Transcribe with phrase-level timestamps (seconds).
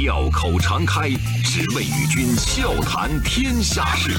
[0.00, 1.10] 笑口常开，
[1.42, 4.12] 只为与君笑谈天下事。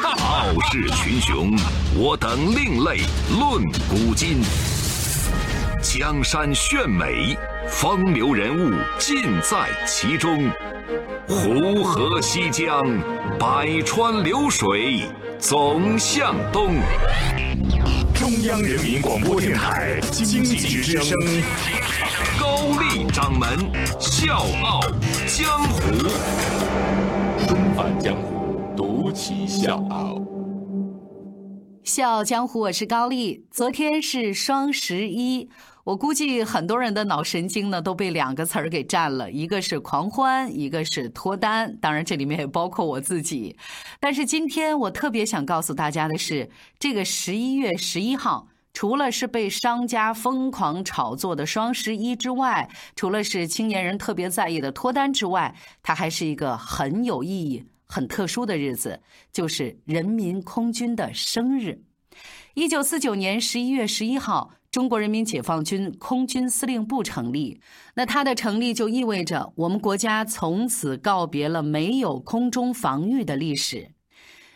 [0.00, 1.54] 傲视群雄，
[1.94, 3.02] 我等另类
[3.38, 4.40] 论古今。
[5.82, 7.36] 江山炫美，
[7.68, 10.50] 风流人物尽在其中。
[11.28, 12.82] 湖河西江，
[13.38, 15.06] 百川流水
[15.38, 16.76] 总向东。
[18.24, 21.14] 中央人民广播电台经济之声，
[22.40, 23.46] 高丽掌门
[24.00, 24.80] 笑傲
[25.26, 26.08] 江湖，
[27.46, 30.18] 重返江湖，独骑笑傲。
[31.82, 33.44] 笑傲江湖，我是高丽。
[33.50, 35.50] 昨天是双十一，
[35.84, 41.76] 我估计很多人的脑神经呢都被两个词儿给占了，一个是狂欢，一个是脱单。
[41.76, 43.54] 当然，这里面也包括我自己。
[44.00, 52.66] 但是今天我特别想告诉大家的是，这个十一月十一号，除了是被商家疯狂炒作的双十一之外，
[52.96, 57.62] 除了是青年人特别在意的脱单之外，它还是一个很有意义。
[57.86, 61.82] 很特殊的日子，就是人民空军的生日。
[62.54, 67.60] 一九四九年十一月十一号，中国人民解放军空军司令部成立。
[67.94, 73.92] 那它的成立就意味着我们国家从此告别了没有空中防御的历史。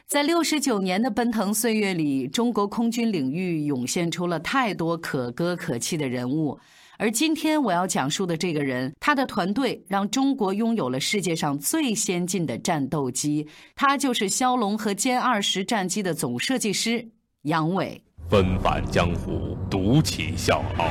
[0.08, 6.58] 在六十九年的奔腾岁月里，中国空军领域涌现出了太多可歌可泣的人物。
[6.96, 13.46] 而今天我要讲述的这个人，他的团队让中国拥有了世界上最先进的战斗机，
[13.76, 17.08] 他就是枭龙和歼二十战机的总设计师
[17.42, 18.02] 杨伟。
[18.28, 20.84] 纷返江湖，独起笑傲，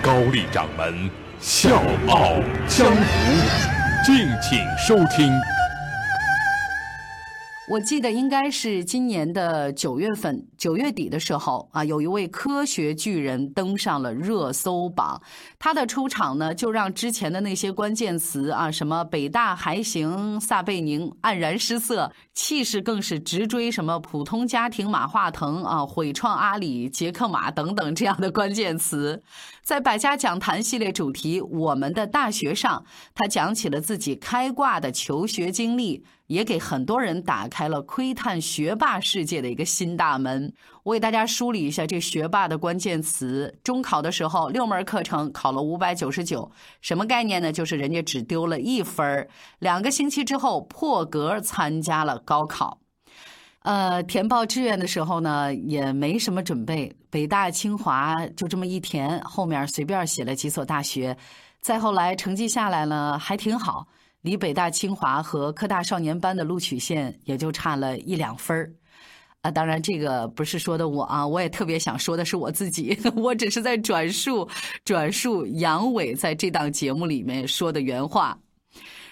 [0.00, 2.36] 高丽掌门笑傲
[2.66, 3.02] 江湖，
[4.06, 5.30] 敬请收听。
[7.70, 15.20] 我记得应该是今年的九月份，九月底的时候啊，有一位科学巨人登上了热搜榜。
[15.58, 29.22] 他的出场呢，就让之前的那些关键词啊，什么北大还行、撒贝宁黯然失色，气势更是直追什么普通家庭马化腾啊，毁创阿里、杰克马等等这样的关键词。
[29.62, 36.02] 在百家讲坛系列主题《我们的大学》上，他讲起了自己开挂的求学经历。
[36.28, 40.50] 也给很多人打开了窥探学霸世界的一个新大门。
[40.84, 46.50] 我给大家梳理一下这学霸的关键词：中考的时候六门课程考了五百九十九，
[46.80, 47.52] 什么概念呢？
[47.52, 49.28] 就是人家只丢了一分
[49.58, 52.78] 两个星期之后破格参加了高考。
[53.62, 61.16] 呃，填报志愿的时候呢，也没什么准备，北大、清华就这么一填，后面随便写了几所大学。
[61.60, 63.88] 再后来成绩下来了，还挺好。
[64.22, 68.74] 离北大、清华和科大少年班的录取线也就差了一两分，
[69.42, 74.48] 啊，当然这个不是说的我啊，我也特别想说的是我自己， 我只是在转述
[74.84, 78.38] 转述杨伟在这档节目里面说的原话。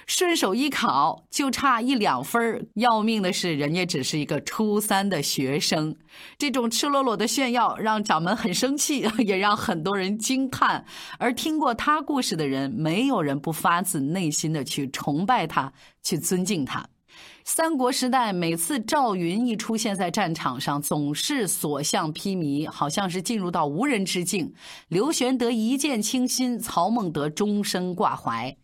[0.07, 5.97] 顺手一考就差一两分要命的是，人家只是一个初三的学生。
[6.39, 10.85] 这种赤裸裸的炫耀让掌门很生气， 也让很多人惊叹。
[11.19, 15.73] 而听过他故事的人，没有人不发自内心的去崇拜他，
[16.05, 16.87] 去尊敬他。
[17.45, 24.55] 三国时代，每次赵云一出现在战场上，总是所向披靡，好像是进入到无人之境。
[24.89, 28.57] 刘玄德一见倾心，曹孟德终生挂怀。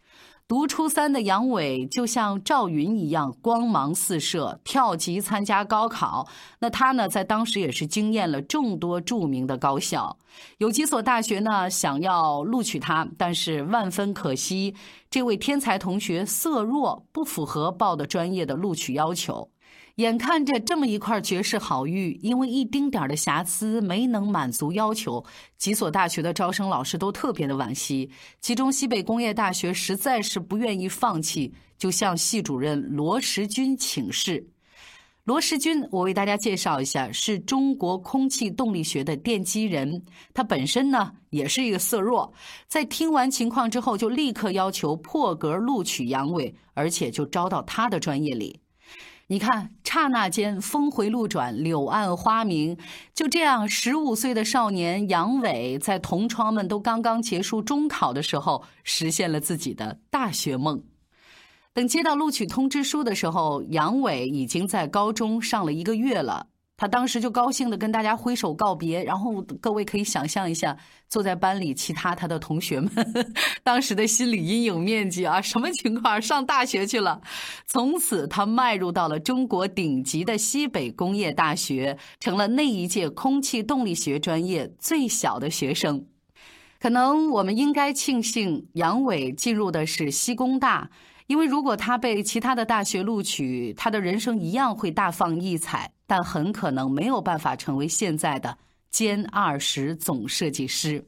[0.53, 6.29] 读初三的杨伟就像赵云一样光芒四射，跳级参加高考。
[6.59, 10.15] 那他呢，在当时也是惊艳了众多著名的高校。
[10.59, 14.75] 有几所大学呢想要录取他，但是万分可惜，
[15.09, 19.49] 这位天才同学色弱，不符合报的专业的录取要求。
[19.97, 25.23] 眼看着这么一块绝世好玉，因为一丁点的瑕疵没能满足要求，
[25.59, 28.11] 几所大学的招生老师都特别的惋惜。
[28.41, 34.49] 其中西北工业大学实在是不愿意放弃，就向系主任罗时军请示。
[35.25, 40.03] 罗时军，我为大家介绍一下，是中国空气动力学的奠基人。
[40.35, 42.33] 他本身呢也是一个色弱，
[42.67, 48.59] 在听完情况之后，就立刻要求破格录取杨伟，而且就招到他的专业里。
[49.33, 52.77] 你看，刹那间峰回路转，柳暗花明。
[53.15, 60.85] 就这样，十五岁的少年杨伟，在同窗们都刚刚结束中考的时候，实现了自己的大学梦。
[61.73, 66.49] 等接到录取通知书的时候，杨伟已经在高中上了一个月了。
[66.83, 70.77] 他当时就高兴的跟大家挥手告别，然后各位可以想象一下，
[71.09, 72.91] 坐在班里其他他的同学们
[73.63, 76.21] 当时的心理阴影面积啊，什么情况？
[76.21, 77.21] 上大学去了，
[77.69, 86.07] 从此他迈入到了中国顶级的西北工业大学，成了那一届空气动力学专业最小的学生。
[86.81, 90.91] 可能我们应该庆幸杨伟进入的是西工大。
[91.27, 98.59] 因为如果他被其他的大学录取，他的人生一样会大放异彩，但很可能没有办法成为现在的
[98.93, 101.05] 歼二十总设计师。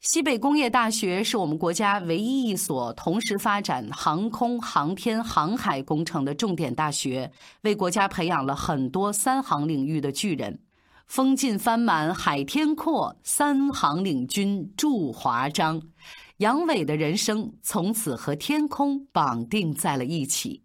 [0.00, 7.32] 西北工业大学是我们国家唯一一所同时发展航空航天航海工程的重点大学，
[7.62, 10.58] 为国家培养了很多三航领域的巨人。
[11.06, 15.80] 风尽帆满海天阔，三航领军驻华章。
[16.38, 20.62] 杨伟的人生从此和天空绑定在了一起。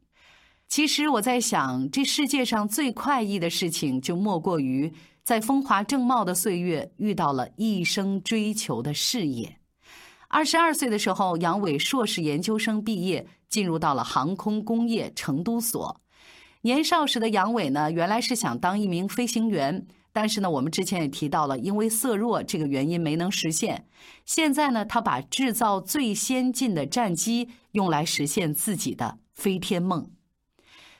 [0.68, 4.92] 其实我在想，这世界上最快意的事情，就莫过于。
[5.24, 9.58] 在风华正茂的岁月，遇到了一生追求的事业。
[10.28, 16.02] 二十二岁的时候，杨伟硕士研究生毕业，进入到了航空工业成都所。
[16.62, 23.86] 年少时的杨伟呢，原来是想当一名飞行员，但是呢，我们之前也提到了，因为色弱这个原因没能实现。
[24.26, 30.10] 现在呢，他把制造最先进的战机用来实现自己的飞天梦。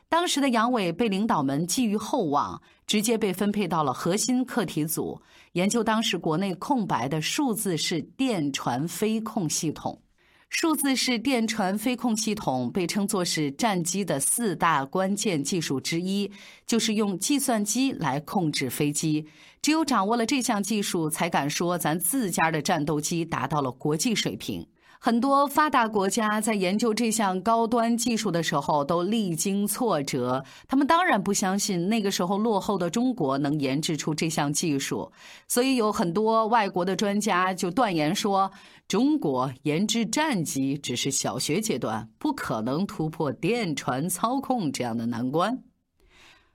[0.08, 5.22] 当时的杨伟被领导们寄予厚望，直接被分配到了核心课题组，
[5.54, 10.02] 研究当时国内空白的数字式电传飞控系统。
[10.50, 16.30] 数字式电传飞控系统被称作是战机的四大关键技术之一，
[16.66, 19.26] 就是用计算机来控制飞机。
[19.62, 24.68] 只有掌握了这项技术，才敢说咱自家的战斗机达到了国际水平。
[25.02, 35.10] 很多发达国家在研究这项高端技术的时候都历经挫折，他们当然不相信那个时候落后的中国能研制出这项技术，
[35.48, 38.52] 所以有很多外国的专家就断言说，
[38.90, 45.64] 中国研制战机只是小学阶段，不可能突破电传操控这样的难关。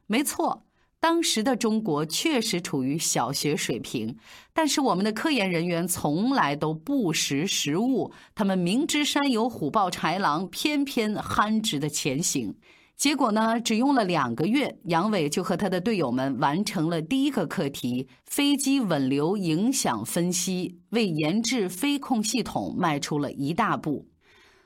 [0.06, 0.63] 没错。
[1.04, 4.16] 当时的中国确实处于小学水平，
[4.54, 12.54] 但是我们的科研人员从来都不识时务，他们明知山有虎豹豺狼，偏偏憨直的前行。
[12.96, 24.08] 结果呢，只用了两个月，杨伟就和他的队友们完成了第一个课题——飞机稳流影响分析，为研制飞控系统迈出了一大步。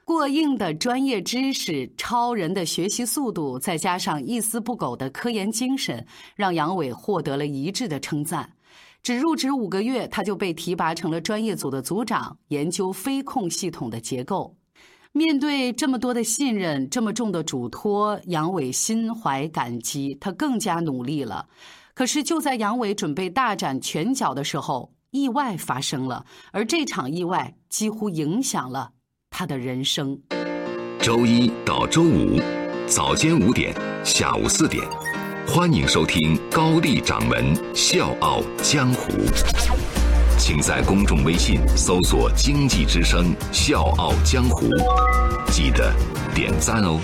[0.09, 8.51] 过硬的专业知识、超人的学习速度，再加上一丝不苟的科研精神，让杨伟获得了一致的称赞。
[9.03, 14.57] 只入职五个月，他就被提拔成了专业组的组长，研究飞控系统的结构。
[15.13, 21.47] 面对这么多的信任、这么重的嘱托，杨伟心怀感激，他更加努力了。
[21.93, 28.93] 可是，就在杨伟准备大展拳脚的时候，意外发生了，而这场意外几乎影响了。
[29.39, 30.19] 他的人生。
[31.01, 32.41] 周一到周五，
[32.89, 33.73] 早间五点，
[34.05, 34.85] 下午四点，
[35.47, 39.13] 欢迎收听高丽掌门笑傲江湖。
[40.41, 44.67] 请在公众微信搜索“经济之声笑傲江湖”，
[45.53, 45.95] 记得
[46.35, 46.99] 点赞哦。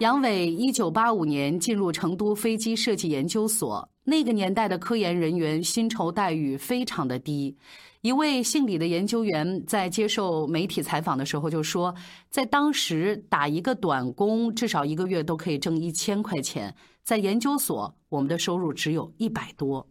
[0.00, 7.56] 杨伟一九八五年进入成都飞机设计研究所，那个年代的科研人员薪酬待遇非常的低。
[8.00, 11.94] 一位姓李的研究员在接受媒体采访的时候就说，
[12.30, 16.74] 在当时打一个短工，至少一个月都可以挣一千块钱。
[17.02, 19.86] 在研究所，我们的收入只有一百多，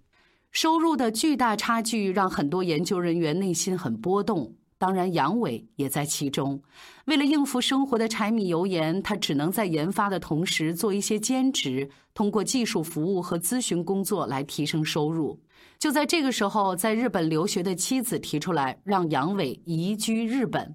[0.51, 4.55] 收入的巨大差距让很多研究人员内心很波动。
[4.79, 6.59] 当然，杨伟也在其中。
[7.05, 15.37] 为了应付生活的柴米油盐，他只能在研发的同时做一些兼职，通过技术服务和咨询工作来提升收入。
[15.77, 20.73] 就在这个时候，在日本留学的妻子提出来让杨伟移居日本。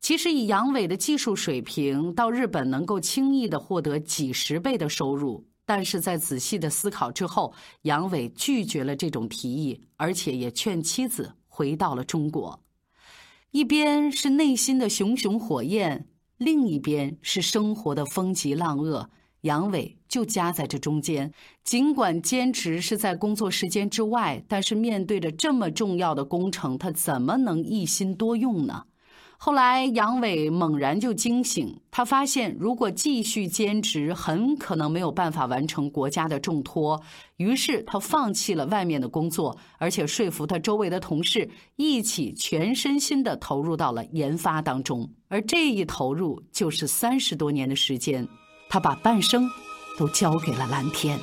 [0.00, 5.46] 其实以杨伟的技术水平，到日本能够轻易的获得几十倍的收入。
[5.64, 12.58] 但是在仔细的思考之后，杨伟拒绝了这种提议，而且也劝妻子回到了中国。
[13.52, 16.06] 一边是内心的熊熊火焰，
[16.38, 19.10] 另一边是生活的风急浪恶。
[19.42, 21.30] 杨伟就夹在这中间，
[21.62, 28.84] 尽管坚持是在工作时间之外，但是面对着这么重要的工程，他怎么能一心多用呢？
[29.44, 37.02] 后来，杨伟猛然就惊醒，他发现如果继续兼职，很可能没有办法完成国家的重托。
[37.38, 45.10] 于是，他放弃了外面的工作，而且说服他周围的同事一起全身心的投入到了研发当中。
[45.26, 48.28] 而这一投入，就是三十多年的时间。
[48.70, 49.50] 他把半生
[49.98, 51.18] 都交给了蓝天。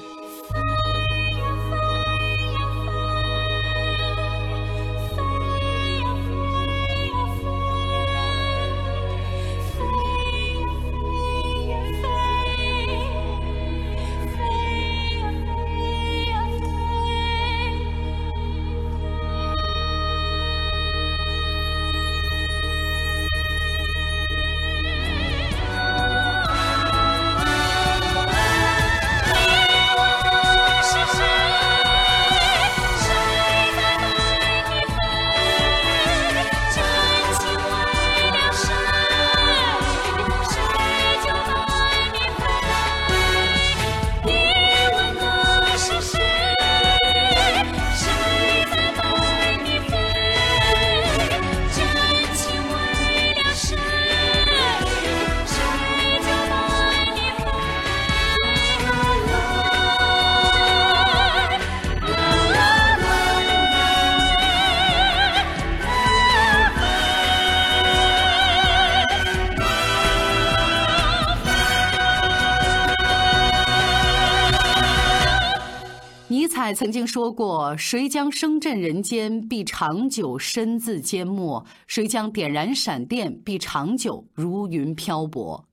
[76.50, 85.64] 蔡曾经说过：“谁将声震人间，必长久身自缄默；谁将点燃闪电，必长久如云漂泊。”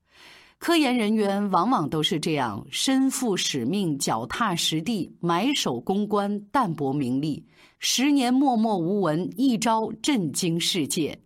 [0.58, 7.46] 科研人员往往都是这样，身负使命，脚踏实地，埋首攻关，淡泊名利，
[7.78, 11.18] 十年默默无闻，一朝震惊世界。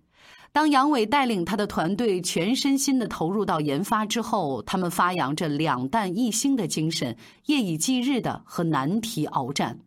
[0.53, 7.17] 当杨伟带领他的团队全身心地投入到研发之后，他们发扬着两弹一星的精神，
[7.47, 9.79] 夜以继日地和难题鏖战。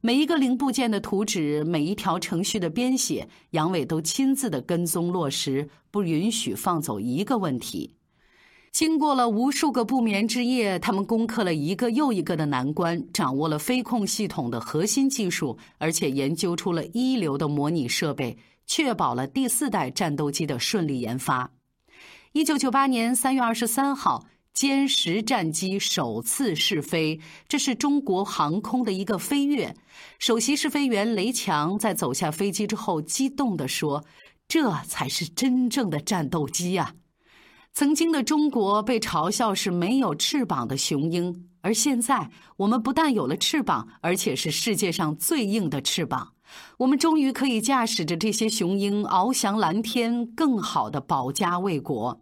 [0.00, 7.96] 每一个零部件的图纸，每一条程序的编写，杨伟都亲自的跟踪落实，不允许放走一个问题。
[8.70, 18.38] 经过了无数个不眠之夜，他们攻克了一个又一个的难关，掌握了飞控系统的核心技术，而且研究出了一流的模拟设备。
[18.68, 21.50] 确保了第四代战斗机的顺利研发。
[22.32, 29.74] 一九九八年三月二十三号，歼十战机首次试飞，这是中国航空的一个飞跃。
[30.18, 34.04] 首席试飞员雷强在走下飞机之后，激动地说
[34.46, 36.94] ：“这才是真正的战斗机呀！”
[37.72, 46.34] 曾经的中国被嘲笑是没有翅膀的雄鹰，而现在我们不但有了翅膀，而且是世界上最硬的翅膀。
[46.78, 52.20] 我们终于可以驾驶着这些雄鹰翱翔蓝天，更好的保家卫国。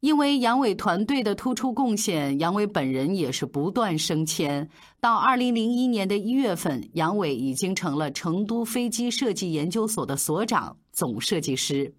[0.00, 4.68] 因为杨伟团队的突出贡献，杨伟本人也是不断升迁。
[5.00, 11.94] 到二零零一年的一月份，杨伟已经成了成都飞机设计研究所的所长、总设计师。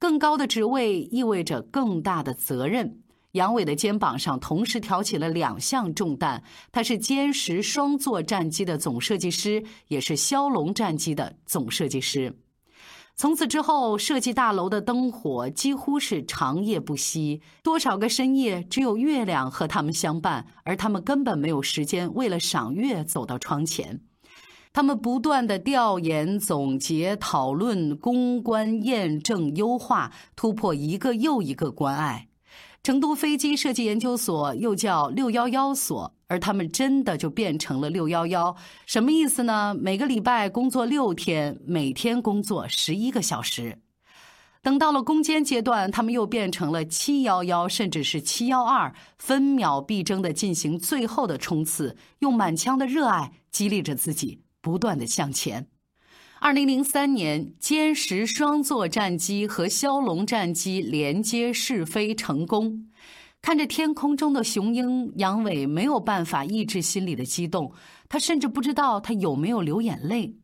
[0.00, 3.02] 更高的职位意味着更大的责任。
[3.38, 6.42] 杨伟的肩膀上同时挑起了两项重担，
[6.72, 12.36] 他是歼十双座战机的总设计师，也是枭龙战机的总设计师。
[13.14, 24.00] 从此之后，设计大楼的灯火几乎是长夜不息，多少个深夜只有月亮和他们相伴，而他们根本没有时间为了赏月走到窗前。
[24.72, 32.27] 他们不断的调研、总结、讨论、攻关、验证、优化，突破一个又一个关隘。
[32.88, 39.76] 成都飞机设计研究所又叫六幺幺所，而他们真的就变成了六幺幺，什么意思呢？
[39.78, 43.78] 每个礼拜工作六天，每天工作十一个小时。
[44.62, 55.66] 等到了攻坚阶段，他们又变成了七幺幺，甚至是七幺二，分秒必争的进行最后的冲刺，用满腔的热爱激励着自己，不断的向前。
[56.40, 62.88] 二零零三年，歼十双座战机和枭龙战机连接试飞成功。
[63.42, 67.72] 看着天空中的雄鹰，杨伟没有办法抑制心里的激动，
[68.08, 70.36] 他甚至不知道他有没有流眼泪。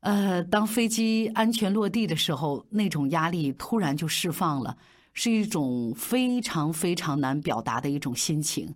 [0.00, 4.76] 呃，当飞机安全落地的时候，那种压力突然就释放了，
[5.14, 8.74] 是一种非常非常难表达的一种心情。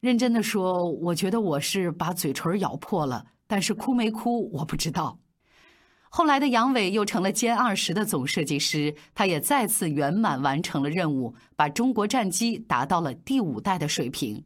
[0.00, 5.18] 认真的说，我觉得我是把嘴唇咬破了，但是哭没哭，我不知道。
[6.16, 14.44] 后来的杨伟又成了歼二十的总设计师，他也再次圆满完成了任务，把中国战机达到了第五代的水平。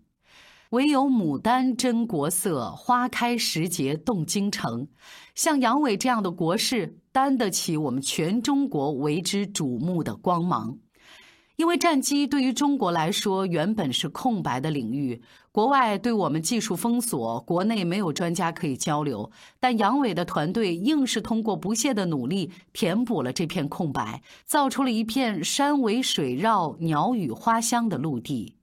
[0.71, 4.89] 唯有牡丹真国色，花开时节动京城。
[5.35, 10.79] 像杨伟这样的国士，担得起我们全中国为之瞩目的光芒。
[11.59, 19.29] 因为战机对于中国来说原本是空白的领域，国外对我们技术封锁，国内没有专家可以交流。
[19.59, 28.55] 但杨伟的团队硬是通过不懈的努力，填补了这片空白，造出了一片山围水绕、鸟语花香的陆地。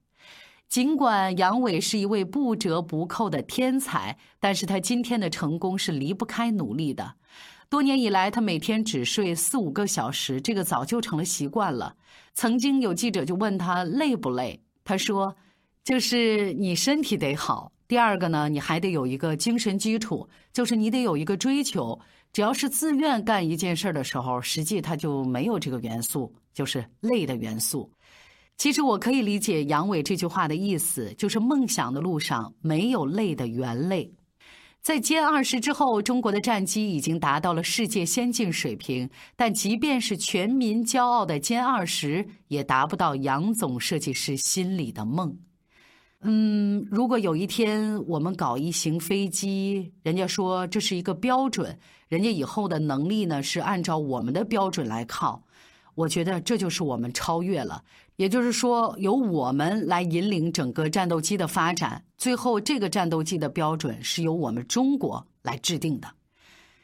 [0.66, 7.16] 尽管杨伟是一位不折不扣的天才，但是他今天的成功是离不开努力的。
[7.68, 11.94] 多年以来，他每天只睡四五个小时，这个早就成了习惯了。
[12.32, 15.34] 曾经有记者就问他累不累，他说
[15.82, 21.98] ：“就是你身体得好，第二个呢，你还得有一个精神基础，就是你得有一个追求。
[22.32, 27.90] 只要是自愿干一件事的时候，实际他就没有这个元素，就是累的元素。
[28.56, 34.12] 其实我可以理解杨伟这句话的意思，就是梦想的路上没有累的原累。”
[34.86, 45.36] 在歼二十之后，中国的战机已经达到了世界先进水平，但即便是全民骄傲的歼二十，也达不到杨总设计师心里的梦。
[46.20, 51.76] 嗯，如果有一天我们搞一型飞机，人家说这是一个标准，
[52.06, 55.42] 人家以后的能力呢是按照我们的标准来靠。
[55.96, 57.82] 我觉得这就是我们超越了，
[58.16, 62.04] 也就是说，由我们来引领整个战斗机的发展。
[62.16, 66.06] 最后，这个战斗机的标准是由我们中国来制定的，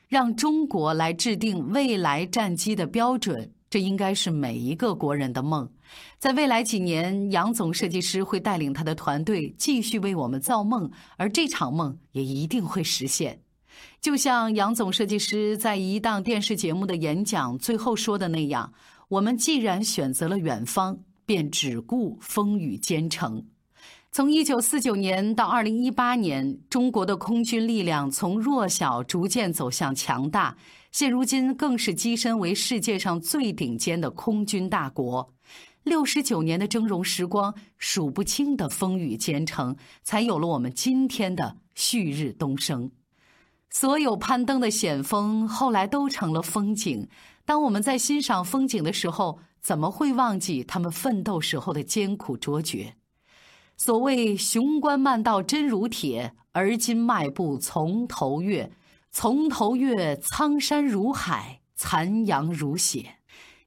[0.09, 5.71] 让中国来制定未来战机的标准，这应该是每一个国人的梦。
[6.19, 13.39] 在未来几年，杨总设计师会带领他的团队继续为我们造梦，而这场梦也一定会实现。
[14.01, 18.73] 就像杨总设计师在一档电视节目的演讲最后说的那样
[19.13, 23.47] ：“我们既然选择了远方，便只顾风雨兼程。”
[24.11, 30.57] 从一九四九年到二零一八年，中国的空军力量从弱小逐渐走向强大，
[30.91, 35.35] 现如今更是跻身为世界上最顶尖的空军大国。
[35.83, 42.91] 六十九年的峥嵘时光，数不清的风雨兼程，才有了我们今天的旭日东升。
[43.69, 47.09] 所有攀登的险峰，后来都成了风景。
[47.45, 52.95] 当我们在欣赏风景的时候，怎么会忘记他们奋斗时候的艰苦卓绝？
[53.77, 58.71] 所谓雄关漫道真如铁，而今迈步从头越。
[59.11, 63.17] 从头越，苍山如海，残阳如血。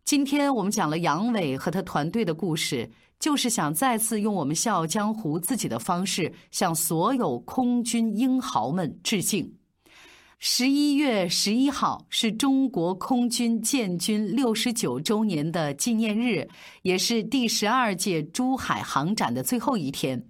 [0.03, 2.89] 今天我们讲了杨伟和他团队的故事，
[3.19, 9.55] 就是想再次用我们《笑傲江湖》自己的方式，向所有空军英豪们致敬。
[10.37, 16.47] 十一月十一号是中国空军建军六十九周年的纪念日，
[16.83, 20.23] 也是第十二届珠海航展的最后一天。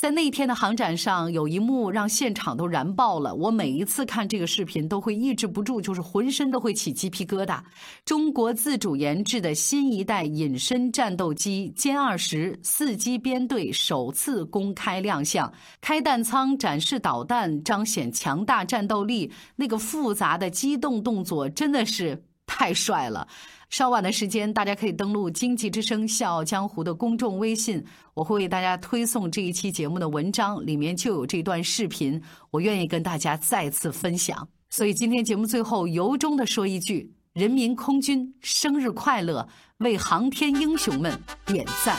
[0.00, 3.34] 在那天的航展上，有一幕让现场都燃爆了。
[3.34, 7.60] 我每一次看这个视频，都会抑制不住，就是浑身都会起鸡皮疙瘩。
[8.06, 19.30] 中国自主研制的新一代隐身战斗机歼二十四机编队首次公开亮相，开弹舱展示导弹，彰显强大战斗力。
[19.54, 23.28] 那个复杂的机动动作，真的是太帅了。
[23.70, 27.82] 稍晚的时间，大家可以登录《经济之声·笑傲江湖》的公众微信，
[28.14, 34.48] 我会为大家推送这一期节目的文章，里面就有这段视频，我愿意跟大家再次分享。
[34.70, 41.96] 所以今天节目最后由衷的说一句：人民空军生日快乐，为航天英雄们点赞！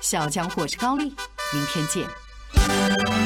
[0.00, 1.12] 笑傲江湖，我是高丽，
[1.52, 3.21] 明天见。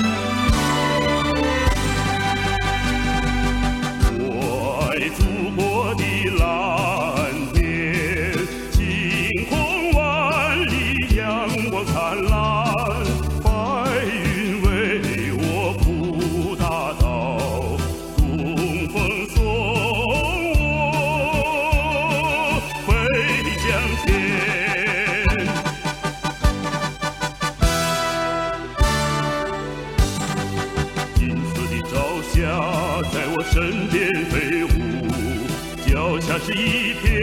[36.47, 37.16] 是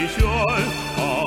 [0.00, 1.19] 凯旋。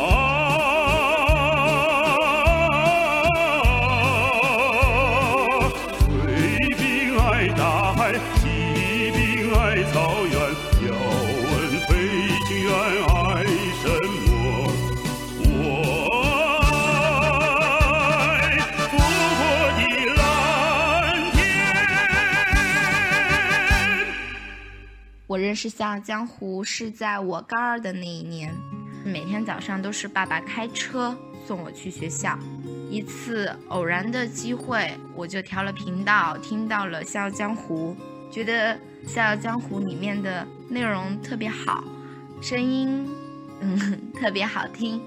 [25.34, 28.56] 我认识《笑傲江湖》是在我高二的那一年，
[29.04, 31.18] 每天早上都是爸爸开车
[31.48, 32.38] 送我去学校。
[32.88, 37.96] 一次偶然的机会，我就调了频道，听到了《笑傲江湖》，
[38.32, 38.76] 觉得
[39.08, 41.84] 《笑傲江湖》里面的内容特别好，
[42.40, 43.04] 声音
[43.60, 45.02] 嗯 特别好听，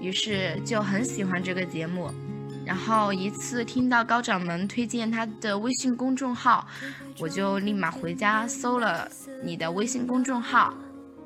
[0.00, 2.10] 于是就很喜欢这个节目。
[2.68, 6.66] 然后一次听到高掌门推荐他的微信公众号，
[7.18, 9.10] 我就立马回家搜了
[9.42, 10.74] 你的微信公众号，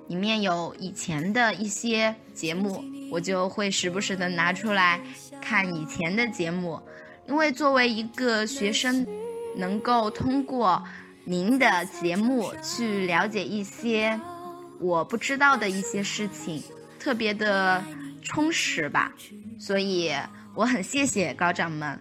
[0.07, 5.01] 里面有以前的一些节目，我就会时不时的拿出来
[5.41, 6.81] 看以前的节目，
[7.27, 9.05] 因为作为一个学生，
[9.57, 10.81] 能够通过
[11.25, 14.17] 您的节目去了解一些
[14.79, 16.63] 我不知道的一些事情，
[17.01, 17.83] 特别的
[18.23, 19.13] 充实吧。
[19.59, 20.13] 所以
[20.55, 21.99] 我很谢谢高掌门。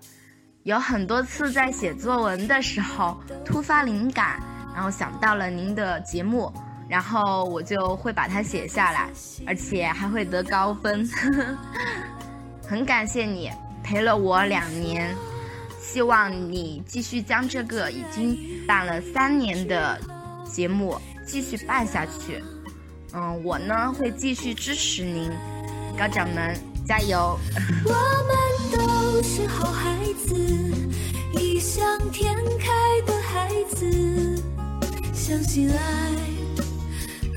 [0.64, 4.40] 有很多次在写作文的时候突发灵感，
[4.76, 6.54] 然后想到了您的节目，
[6.88, 9.10] 然后我就会把它写下来，
[9.48, 11.10] 而且还会得高分。
[12.68, 13.52] 很感谢你
[13.84, 15.16] 陪了我两年，
[15.80, 18.38] 希望你继续将这个已经
[18.68, 20.00] 办了三年的
[20.46, 22.44] 节目继续办下去。
[23.14, 25.32] 嗯，我呢会继续支持您，
[25.98, 27.36] 高掌门加油！
[29.24, 30.34] 是好孩子
[31.34, 32.72] 异想天开
[33.06, 34.44] 的孩子
[35.14, 36.12] 相信爱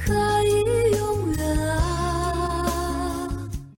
[0.03, 1.93] 可以永远啊